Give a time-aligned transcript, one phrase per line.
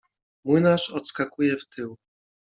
[0.45, 1.97] Młynarz odskakuje w tył.